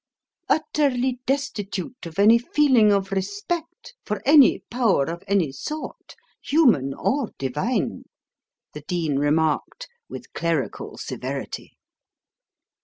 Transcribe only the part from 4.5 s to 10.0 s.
power of any sort, human or divine," the Dean remarked,